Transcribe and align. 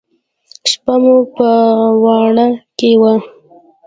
شپه 0.71 0.93
مو 1.01 1.15
په 1.35 1.47
واڼه 2.03 2.47
کښې 2.79 2.91
وه. 3.01 3.13